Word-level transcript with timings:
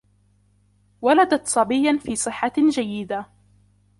ولدَت 1.01 1.47
صبيا 1.47 1.97
في 1.97 2.15
صحة 2.15 2.51
جيدة. 2.69 3.25